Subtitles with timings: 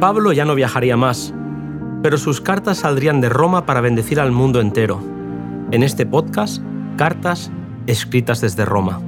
[0.00, 1.34] Pablo ya no viajaría más,
[2.02, 5.02] pero sus cartas saldrían de Roma para bendecir al mundo entero.
[5.72, 6.62] En este podcast,
[6.96, 7.52] Cartas
[7.86, 9.02] escritas desde Roma.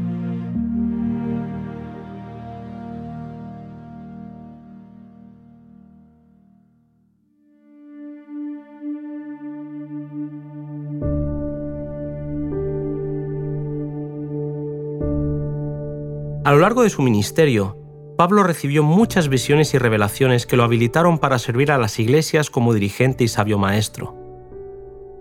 [16.44, 17.83] A lo largo de su ministerio,
[18.16, 22.72] Pablo recibió muchas visiones y revelaciones que lo habilitaron para servir a las iglesias como
[22.72, 24.14] dirigente y sabio maestro.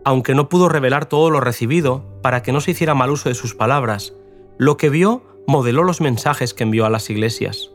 [0.05, 3.35] Aunque no pudo revelar todo lo recibido para que no se hiciera mal uso de
[3.35, 4.13] sus palabras,
[4.59, 7.71] lo que vio modeló los mensajes que envió a las iglesias.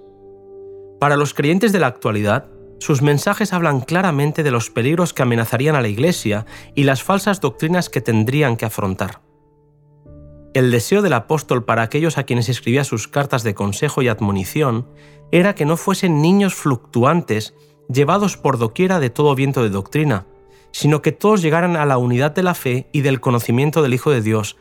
[1.00, 2.46] Para los creyentes de la actualidad,
[2.78, 6.46] sus mensajes hablan claramente de los peligros que amenazarían a la iglesia
[6.76, 9.20] y las falsas doctrinas que tendrían que afrontar.
[10.58, 14.88] El deseo del apóstol para aquellos a quienes escribía sus cartas de consejo y admonición
[15.30, 17.54] era que no fuesen niños fluctuantes
[17.88, 20.26] llevados por doquiera de todo viento de doctrina,
[20.72, 24.10] sino que todos llegaran a la unidad de la fe y del conocimiento del Hijo
[24.10, 24.56] de Dios,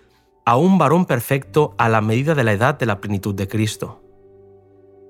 [0.45, 4.03] a un varón perfecto a la medida de la edad de la plenitud de Cristo.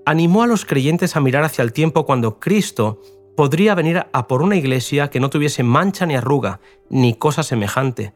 [0.06, 3.02] Animó a los creyentes a mirar hacia el tiempo cuando Cristo
[3.36, 8.14] podría venir a por una iglesia que no tuviese mancha ni arruga, ni cosa semejante,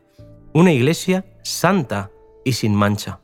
[0.54, 2.12] una iglesia santa,
[2.44, 3.22] y sin mancha.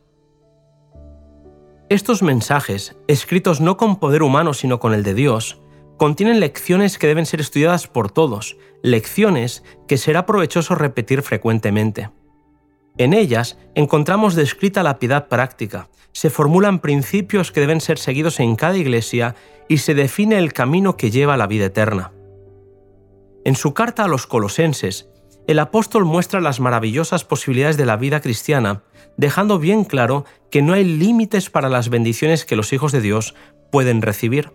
[1.89, 5.61] Estos mensajes, escritos no con poder humano sino con el de Dios,
[5.97, 12.09] contienen lecciones que deben ser estudiadas por todos, lecciones que será provechoso repetir frecuentemente.
[12.97, 18.55] En ellas encontramos descrita la piedad práctica, se formulan principios que deben ser seguidos en
[18.55, 19.35] cada iglesia
[19.67, 22.11] y se define el camino que lleva a la vida eterna.
[23.45, 25.09] En su carta a los colosenses,
[25.47, 28.83] el apóstol muestra las maravillosas posibilidades de la vida cristiana,
[29.15, 33.33] dejando bien claro que no hay límites para las bendiciones que los hijos de Dios
[33.71, 34.51] pueden recibir.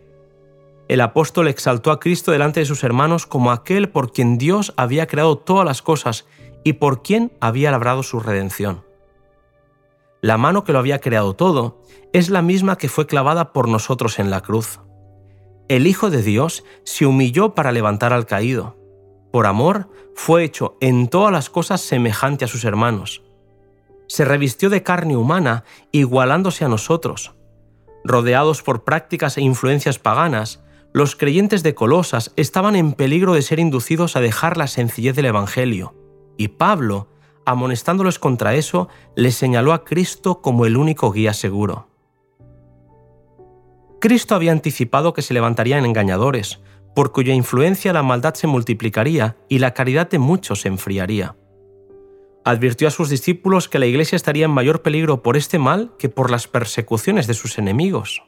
[0.89, 5.07] El apóstol exaltó a Cristo delante de sus hermanos como aquel por quien Dios había
[5.07, 6.27] creado todas las cosas
[6.63, 8.85] y por quien había labrado su redención.
[10.21, 11.81] La mano que lo había creado todo
[12.13, 14.81] es la misma que fue clavada por nosotros en la cruz.
[15.69, 18.82] El Hijo de Dios se humilló para levantar al caído
[19.33, 23.23] por amor, fue hecho en todas las cosas semejante a sus hermanos.
[24.07, 27.35] Se revistió de carne humana, igualándose a nosotros.
[28.05, 30.63] Rodeados por prácticas e influencias paganas,
[30.93, 35.27] los creyentes de Colosas estaban en peligro de ser inducidos a dejar la sencillez del
[35.27, 35.95] Evangelio,
[36.37, 37.09] y Pablo,
[37.47, 41.89] amonestándoles contra eso, les señaló a Cristo como el único guía seguro.
[44.01, 46.61] Cristo había anticipado que se levantarían engañadores,
[46.95, 51.37] por cuya influencia la maldad se multiplicaría y la caridad de muchos se enfriaría.
[52.45, 56.09] Advirtió a sus discípulos que la Iglesia estaría en mayor peligro por este mal que
[56.09, 58.23] por las persecuciones de sus enemigos.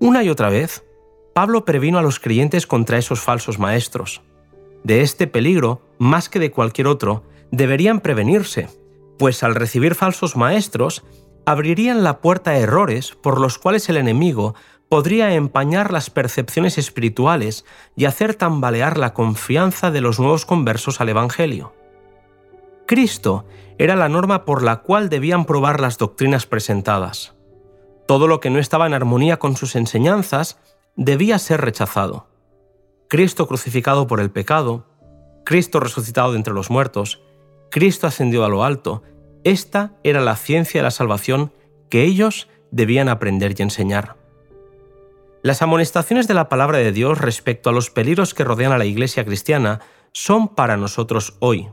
[0.00, 0.84] Una y otra vez,
[1.34, 4.22] Pablo previno a los creyentes contra esos falsos maestros.
[4.84, 8.68] De este peligro, más que de cualquier otro, deberían prevenirse,
[9.18, 11.04] pues al recibir falsos maestros,
[11.46, 14.54] abrirían la puerta a errores por los cuales el enemigo
[14.88, 17.64] podría empañar las percepciones espirituales
[17.96, 21.74] y hacer tambalear la confianza de los nuevos conversos al Evangelio.
[22.86, 23.46] Cristo
[23.78, 27.34] era la norma por la cual debían probar las doctrinas presentadas.
[28.06, 30.58] Todo lo que no estaba en armonía con sus enseñanzas
[30.96, 32.28] debía ser rechazado.
[33.08, 34.86] Cristo crucificado por el pecado,
[35.44, 37.22] Cristo resucitado de entre los muertos,
[37.70, 39.02] Cristo ascendió a lo alto,
[39.44, 41.52] esta era la ciencia de la salvación
[41.90, 44.16] que ellos debían aprender y enseñar.
[45.44, 48.86] Las amonestaciones de la palabra de Dios respecto a los peligros que rodean a la
[48.86, 49.82] iglesia cristiana
[50.12, 51.68] son para nosotros hoy.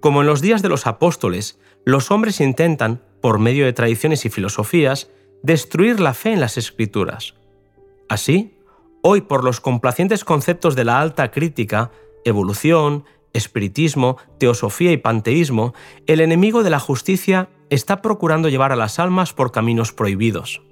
[0.00, 4.30] Como en los días de los apóstoles, los hombres intentan, por medio de tradiciones y
[4.30, 5.10] filosofías,
[5.42, 7.34] destruir la fe en las escrituras.
[8.08, 8.56] Así,
[9.02, 11.90] hoy por los complacientes conceptos de la alta crítica,
[12.24, 13.04] evolución,
[13.34, 15.74] espiritismo, teosofía y panteísmo,
[16.06, 20.62] el enemigo de la justicia está procurando llevar a las almas por caminos prohibidos.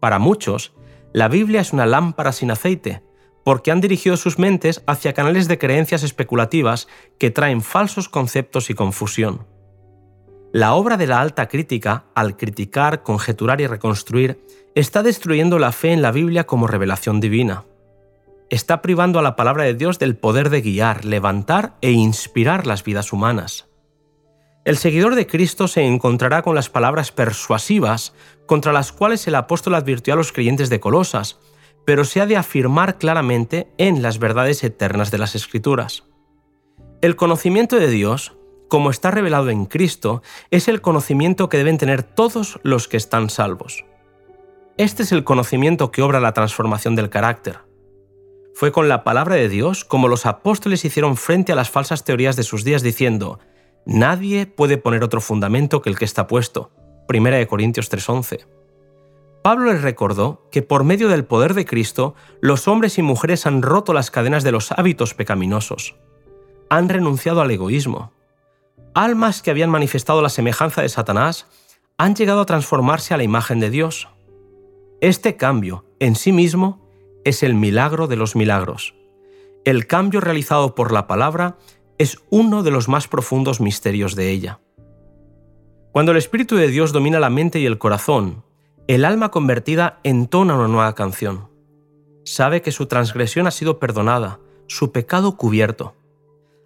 [0.00, 0.74] Para muchos,
[1.12, 3.02] la Biblia es una lámpara sin aceite,
[3.44, 6.88] porque han dirigido sus mentes hacia canales de creencias especulativas
[7.18, 9.46] que traen falsos conceptos y confusión.
[10.52, 14.44] La obra de la alta crítica, al criticar, conjeturar y reconstruir,
[14.74, 17.64] está destruyendo la fe en la Biblia como revelación divina.
[18.50, 22.84] Está privando a la palabra de Dios del poder de guiar, levantar e inspirar las
[22.84, 23.71] vidas humanas.
[24.64, 28.14] El seguidor de Cristo se encontrará con las palabras persuasivas
[28.46, 31.40] contra las cuales el apóstol advirtió a los creyentes de Colosas,
[31.84, 36.04] pero se ha de afirmar claramente en las verdades eternas de las Escrituras.
[37.00, 38.36] El conocimiento de Dios,
[38.68, 40.22] como está revelado en Cristo,
[40.52, 43.84] es el conocimiento que deben tener todos los que están salvos.
[44.78, 47.58] Este es el conocimiento que obra la transformación del carácter.
[48.54, 52.36] Fue con la palabra de Dios como los apóstoles hicieron frente a las falsas teorías
[52.36, 53.40] de sus días diciendo,
[53.84, 56.70] Nadie puede poner otro fundamento que el que está puesto.
[57.08, 58.46] 1 Corintios 3:11.
[59.42, 63.60] Pablo les recordó que por medio del poder de Cristo, los hombres y mujeres han
[63.60, 65.96] roto las cadenas de los hábitos pecaminosos.
[66.70, 68.12] Han renunciado al egoísmo.
[68.94, 71.46] Almas que habían manifestado la semejanza de Satanás
[71.98, 74.08] han llegado a transformarse a la imagen de Dios.
[75.00, 76.86] Este cambio, en sí mismo,
[77.24, 78.94] es el milagro de los milagros.
[79.64, 81.56] El cambio realizado por la palabra
[82.02, 84.58] es uno de los más profundos misterios de ella.
[85.92, 88.42] Cuando el Espíritu de Dios domina la mente y el corazón,
[88.88, 91.48] el alma convertida entona una nueva canción.
[92.24, 95.94] Sabe que su transgresión ha sido perdonada, su pecado cubierto.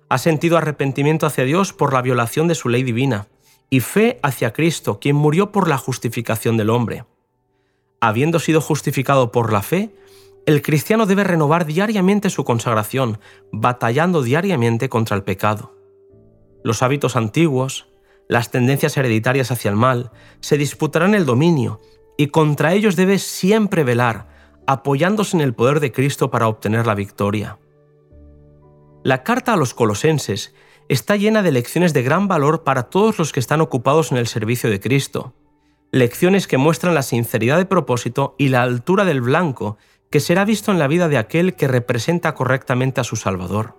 [0.09, 3.27] Ha sentido arrepentimiento hacia Dios por la violación de su ley divina
[3.69, 7.05] y fe hacia Cristo, quien murió por la justificación del hombre.
[8.01, 9.91] Habiendo sido justificado por la fe,
[10.47, 13.19] el cristiano debe renovar diariamente su consagración,
[13.51, 15.75] batallando diariamente contra el pecado.
[16.63, 17.89] Los hábitos antiguos,
[18.29, 21.81] las tendencias hereditarias hacia el mal, se disputarán el dominio
[22.17, 24.29] y contra ellos debe siempre velar,
[24.69, 27.59] apoyándose en el poder de Cristo para obtener la victoria.
[29.03, 30.55] La carta a los colosenses
[30.89, 34.29] está llena de lecciones de gran valor para todos los que están ocupados en el
[34.29, 35.35] servicio de Cristo,
[35.91, 39.77] lecciones que muestran la sinceridad de propósito y la altura del blanco
[40.11, 43.75] que será visto en la vida de aquel que representa correctamente a su Salvador.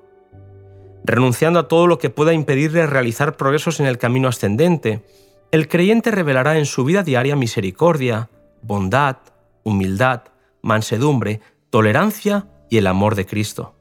[1.03, 5.05] Renunciando a todo lo que pueda impedirle realizar progresos en el camino ascendente,
[5.51, 8.29] el creyente revelará en su vida diaria misericordia,
[8.61, 9.17] bondad,
[9.63, 10.23] humildad,
[10.61, 11.39] mansedumbre,
[11.69, 13.75] tolerancia y el amor de Cristo.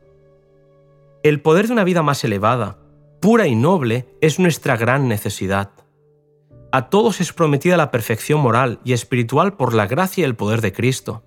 [1.25, 2.79] El poder de una vida más elevada,
[3.21, 5.71] pura y noble, es nuestra gran necesidad.
[6.71, 10.61] A todos es prometida la perfección moral y espiritual por la gracia y el poder
[10.61, 11.25] de Cristo.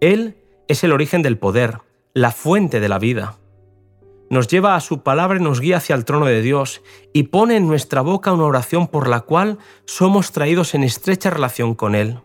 [0.00, 0.36] Él
[0.68, 1.78] es el origen del poder,
[2.12, 3.38] la fuente de la vida.
[4.28, 6.82] Nos lleva a su palabra y nos guía hacia el trono de Dios
[7.12, 11.74] y pone en nuestra boca una oración por la cual somos traídos en estrecha relación
[11.74, 12.18] con Él.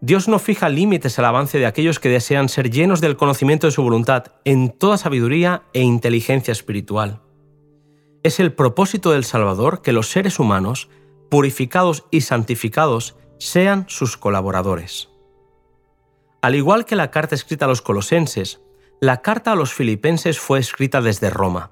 [0.00, 3.72] Dios no fija límites al avance de aquellos que desean ser llenos del conocimiento de
[3.72, 7.20] su voluntad en toda sabiduría e inteligencia espiritual.
[8.22, 10.88] Es el propósito del Salvador que los seres humanos,
[11.30, 15.08] purificados y santificados, sean sus colaboradores.
[16.40, 18.60] Al igual que la carta escrita a los colosenses,
[19.00, 21.70] la carta a los filipenses fue escrita desde Roma.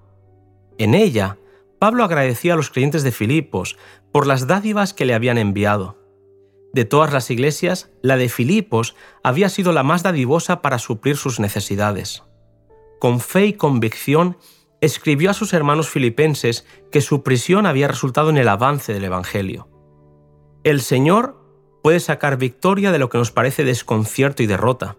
[0.78, 1.38] En ella,
[1.78, 3.76] Pablo agradecía a los creyentes de Filipos
[4.12, 5.98] por las dádivas que le habían enviado.
[6.72, 11.40] De todas las iglesias, la de Filipos había sido la más dadivosa para suplir sus
[11.40, 12.24] necesidades.
[12.98, 14.36] Con fe y convicción,
[14.80, 19.68] escribió a sus hermanos filipenses que su prisión había resultado en el avance del Evangelio.
[20.64, 21.35] El Señor
[21.86, 24.96] puede sacar victoria de lo que nos parece desconcierto y derrota.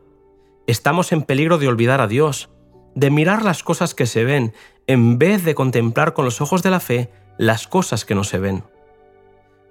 [0.68, 2.50] Estamos en peligro de olvidar a Dios,
[2.96, 4.54] de mirar las cosas que se ven,
[4.88, 8.40] en vez de contemplar con los ojos de la fe las cosas que no se
[8.40, 8.64] ven.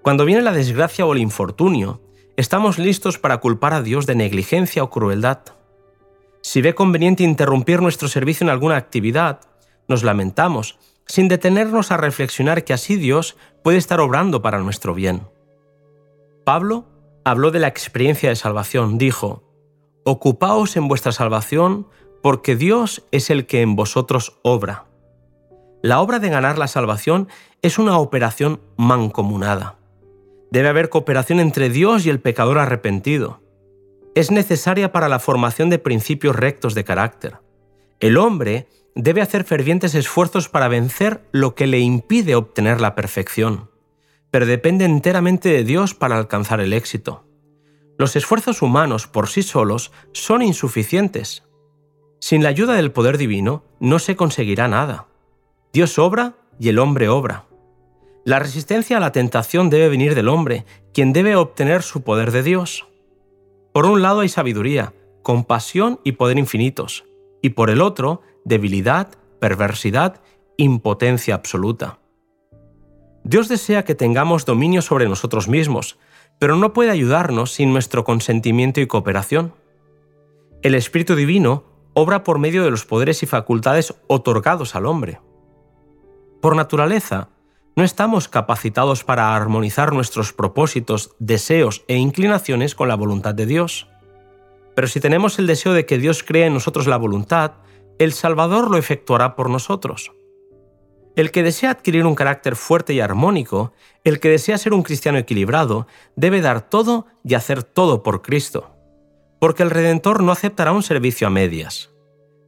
[0.02, 2.02] Cuando viene la desgracia o el infortunio,
[2.36, 5.38] estamos listos para culpar a Dios de negligencia o crueldad.
[6.42, 9.40] Si ve conveniente interrumpir nuestro servicio en alguna actividad,
[9.88, 15.22] nos lamentamos, sin detenernos a reflexionar que así Dios puede estar obrando para nuestro bien.
[16.44, 16.84] Pablo
[17.26, 18.98] habló de la experiencia de salvación.
[18.98, 19.42] Dijo,
[20.04, 21.88] Ocupaos en vuestra salvación
[22.22, 24.84] porque Dios es el que en vosotros obra.
[25.82, 27.26] La obra de ganar la salvación
[27.62, 29.74] es una operación mancomunada.
[30.52, 33.40] Debe haber cooperación entre Dios y el pecador arrepentido.
[34.14, 37.38] Es necesaria para la formación de principios rectos de carácter.
[37.98, 43.68] El hombre debe hacer fervientes esfuerzos para vencer lo que le impide obtener la perfección
[44.30, 47.24] pero depende enteramente de Dios para alcanzar el éxito.
[47.98, 51.44] Los esfuerzos humanos por sí solos son insuficientes.
[52.20, 55.06] Sin la ayuda del poder divino no se conseguirá nada.
[55.72, 57.46] Dios obra y el hombre obra.
[58.24, 62.42] La resistencia a la tentación debe venir del hombre, quien debe obtener su poder de
[62.42, 62.86] Dios.
[63.72, 67.04] Por un lado hay sabiduría, compasión y poder infinitos,
[67.40, 70.20] y por el otro, debilidad, perversidad,
[70.56, 72.00] impotencia absoluta.
[73.28, 75.98] Dios desea que tengamos dominio sobre nosotros mismos,
[76.38, 79.52] pero no puede ayudarnos sin nuestro consentimiento y cooperación.
[80.62, 85.18] El Espíritu Divino obra por medio de los poderes y facultades otorgados al hombre.
[86.40, 87.30] Por naturaleza,
[87.74, 93.88] no estamos capacitados para armonizar nuestros propósitos, deseos e inclinaciones con la voluntad de Dios.
[94.76, 97.54] Pero si tenemos el deseo de que Dios cree en nosotros la voluntad,
[97.98, 100.12] el Salvador lo efectuará por nosotros.
[101.16, 103.72] El que desea adquirir un carácter fuerte y armónico,
[104.04, 108.76] el que desea ser un cristiano equilibrado, debe dar todo y hacer todo por Cristo.
[109.40, 111.90] Porque el Redentor no aceptará un servicio a medias.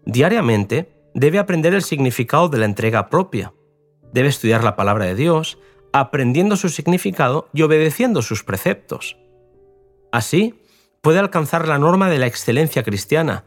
[0.04, 3.54] Diariamente debe aprender el significado de la entrega propia.
[4.12, 5.58] Debe estudiar la palabra de Dios,
[5.92, 9.16] aprendiendo su significado y obedeciendo sus preceptos.
[10.12, 10.60] Así,
[11.00, 13.44] puede alcanzar la norma de la excelencia cristiana.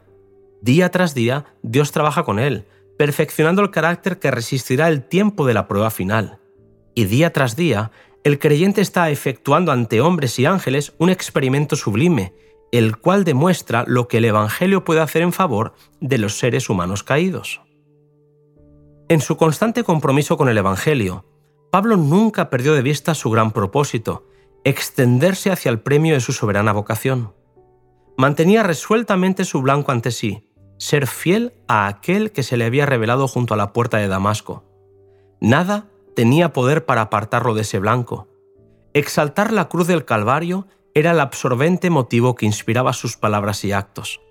[0.61, 2.65] Día tras día, Dios trabaja con él,
[3.01, 6.37] perfeccionando el carácter que resistirá el tiempo de la prueba final.
[6.93, 7.89] Y día tras día,
[8.23, 12.35] el creyente está efectuando ante hombres y ángeles un experimento sublime,
[12.71, 17.01] el cual demuestra lo que el Evangelio puede hacer en favor de los seres humanos
[17.01, 17.61] caídos.
[19.09, 21.25] En su constante compromiso con el Evangelio,
[21.71, 24.27] Pablo nunca perdió de vista su gran propósito,
[24.63, 27.33] extenderse hacia el premio de su soberana vocación.
[28.15, 30.50] Mantenía resueltamente su blanco ante sí,
[30.81, 34.63] ser fiel a aquel que se le había revelado junto a la puerta de Damasco.
[35.39, 35.85] Nada
[36.15, 38.27] tenía poder para apartarlo de ese blanco.
[38.95, 44.21] Exaltar la cruz del Calvario era el absorbente motivo que inspiraba sus palabras y actos.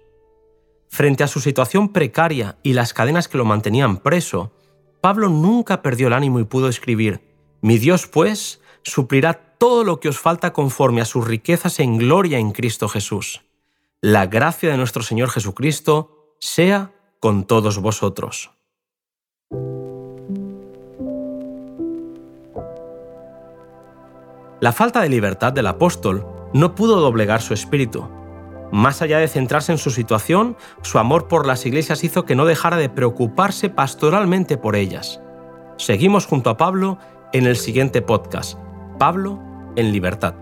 [0.88, 4.52] Frente a su situación precaria y las cadenas que lo mantenían preso,
[5.00, 7.20] Pablo nunca perdió el ánimo y pudo escribir,
[7.62, 12.38] Mi Dios, pues, suplirá todo lo que os falta conforme a sus riquezas en gloria
[12.38, 13.42] en Cristo Jesús.
[14.00, 18.50] La gracia de nuestro Señor Jesucristo sea con todos vosotros.
[24.60, 28.08] La falta de libertad del apóstol no pudo doblegar su espíritu.
[28.72, 32.44] Más allá de centrarse en su situación, su amor por las iglesias hizo que no
[32.46, 35.20] dejara de preocuparse pastoralmente por ellas.
[35.76, 36.98] Seguimos junto a Pablo
[37.32, 38.58] en el siguiente podcast,
[38.98, 39.38] Pablo
[39.76, 40.34] en libertad.